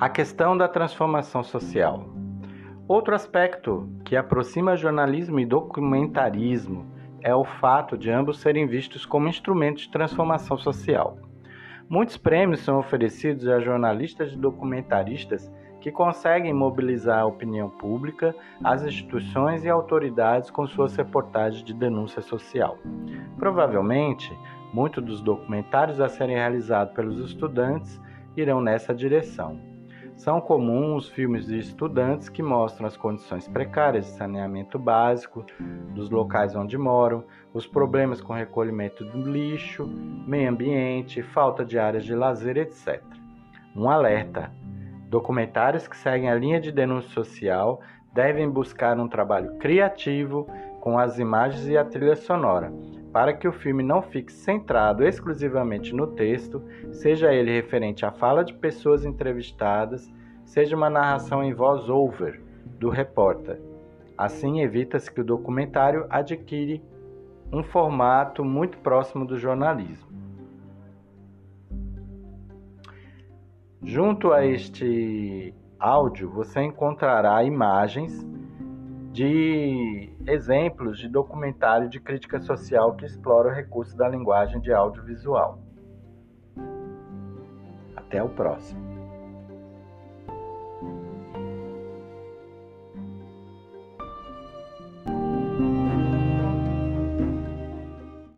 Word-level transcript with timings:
A 0.00 0.08
questão 0.08 0.56
da 0.56 0.66
transformação 0.66 1.42
social. 1.44 2.06
Outro 2.88 3.14
aspecto 3.14 3.86
que 4.02 4.16
aproxima 4.16 4.74
jornalismo 4.74 5.38
e 5.38 5.44
documentarismo 5.44 6.86
é 7.20 7.34
o 7.34 7.44
fato 7.44 7.98
de 7.98 8.10
ambos 8.10 8.40
serem 8.40 8.66
vistos 8.66 9.04
como 9.04 9.28
instrumentos 9.28 9.82
de 9.82 9.90
transformação 9.90 10.56
social. 10.56 11.18
Muitos 11.86 12.16
prêmios 12.16 12.60
são 12.60 12.78
oferecidos 12.78 13.46
a 13.46 13.60
jornalistas 13.60 14.32
e 14.32 14.38
documentaristas 14.38 15.52
que 15.82 15.92
conseguem 15.92 16.54
mobilizar 16.54 17.20
a 17.20 17.26
opinião 17.26 17.68
pública, 17.68 18.34
as 18.64 18.82
instituições 18.82 19.66
e 19.66 19.68
autoridades 19.68 20.50
com 20.50 20.66
suas 20.66 20.96
reportagens 20.96 21.62
de 21.62 21.74
denúncia 21.74 22.22
social. 22.22 22.78
Provavelmente, 23.36 24.32
muitos 24.72 25.04
dos 25.04 25.20
documentários 25.20 26.00
a 26.00 26.08
serem 26.08 26.36
realizados 26.36 26.94
pelos 26.94 27.18
estudantes 27.18 28.00
irão 28.34 28.62
nessa 28.62 28.94
direção. 28.94 29.69
São 30.20 30.38
comuns 30.38 31.08
filmes 31.08 31.46
de 31.46 31.58
estudantes 31.58 32.28
que 32.28 32.42
mostram 32.42 32.86
as 32.86 32.94
condições 32.94 33.48
precárias 33.48 34.04
de 34.04 34.10
saneamento 34.10 34.78
básico 34.78 35.46
dos 35.94 36.10
locais 36.10 36.54
onde 36.54 36.76
moram, 36.76 37.24
os 37.54 37.66
problemas 37.66 38.20
com 38.20 38.34
recolhimento 38.34 39.02
do 39.02 39.22
lixo, 39.22 39.86
meio 40.26 40.50
ambiente, 40.50 41.22
falta 41.22 41.64
de 41.64 41.78
áreas 41.78 42.04
de 42.04 42.14
lazer, 42.14 42.58
etc. 42.58 43.02
Um 43.74 43.88
alerta: 43.88 44.52
documentários 45.08 45.88
que 45.88 45.96
seguem 45.96 46.28
a 46.28 46.34
linha 46.34 46.60
de 46.60 46.70
denúncia 46.70 47.08
social 47.12 47.80
devem 48.12 48.46
buscar 48.46 49.00
um 49.00 49.08
trabalho 49.08 49.56
criativo 49.56 50.46
com 50.82 50.98
as 50.98 51.18
imagens 51.18 51.66
e 51.66 51.78
a 51.78 51.84
trilha 51.84 52.14
sonora, 52.14 52.70
para 53.12 53.32
que 53.32 53.48
o 53.48 53.52
filme 53.52 53.82
não 53.82 54.02
fique 54.02 54.32
centrado 54.32 55.04
exclusivamente 55.04 55.94
no 55.94 56.06
texto, 56.08 56.62
seja 56.92 57.32
ele 57.32 57.50
referente 57.50 58.06
à 58.06 58.12
fala 58.12 58.44
de 58.44 58.54
pessoas 58.54 59.04
entrevistadas, 59.04 60.12
seja 60.44 60.76
uma 60.76 60.88
narração 60.88 61.42
em 61.42 61.52
voz 61.52 61.88
over 61.88 62.40
do 62.78 62.88
repórter. 62.88 63.60
Assim, 64.16 64.60
evita-se 64.60 65.10
que 65.10 65.20
o 65.20 65.24
documentário 65.24 66.06
adquire 66.08 66.82
um 67.52 67.62
formato 67.62 68.44
muito 68.44 68.78
próximo 68.78 69.24
do 69.24 69.36
jornalismo. 69.36 70.08
Junto 73.82 74.32
a 74.32 74.44
este 74.44 75.54
áudio, 75.78 76.30
você 76.30 76.60
encontrará 76.60 77.42
imagens 77.42 78.24
de 79.12 80.12
exemplos 80.26 80.98
de 80.98 81.08
documentário 81.08 81.88
de 81.88 81.98
crítica 81.98 82.40
social 82.40 82.94
que 82.94 83.04
explora 83.04 83.48
o 83.48 83.52
recurso 83.52 83.96
da 83.96 84.08
linguagem 84.08 84.60
de 84.60 84.72
audiovisual. 84.72 85.58
Até 87.96 88.22
o 88.22 88.28
próximo. 88.28 88.89